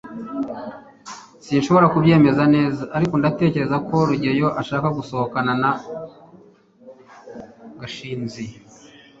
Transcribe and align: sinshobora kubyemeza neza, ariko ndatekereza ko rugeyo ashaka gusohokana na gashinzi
sinshobora 1.45 1.91
kubyemeza 1.93 2.43
neza, 2.55 2.81
ariko 2.97 3.13
ndatekereza 3.17 3.77
ko 3.87 3.95
rugeyo 4.09 4.47
ashaka 4.61 4.87
gusohokana 4.97 5.51
na 5.61 5.71
gashinzi 7.79 8.43